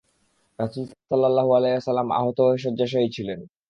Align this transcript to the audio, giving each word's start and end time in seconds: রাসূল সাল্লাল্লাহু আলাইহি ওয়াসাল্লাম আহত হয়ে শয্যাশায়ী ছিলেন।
রাসূল 0.59 0.85
সাল্লাল্লাহু 1.01 1.49
আলাইহি 1.53 1.75
ওয়াসাল্লাম 1.75 2.07
আহত 2.11 2.37
হয়ে 2.41 2.57
শয্যাশায়ী 2.57 3.09
ছিলেন। 3.11 3.39